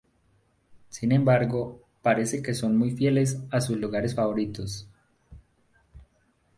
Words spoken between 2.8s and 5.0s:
fieles a sus lugares favoritos.